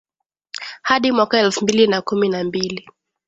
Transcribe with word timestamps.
hadi 0.81 1.11
mwaka 1.11 1.39
elfu 1.39 1.63
mbili 1.63 1.87
na 1.87 2.01
kumi 2.01 2.29
na 2.29 2.43
mbili 2.43 2.89